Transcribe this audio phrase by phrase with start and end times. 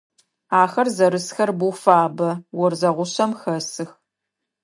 [0.61, 2.29] Ахэр зэрысхэр боу фабэ,
[2.63, 3.89] орзэ гъушъэм хэсых.